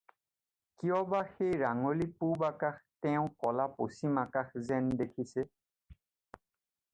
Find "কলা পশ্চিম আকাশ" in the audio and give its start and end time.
3.45-4.57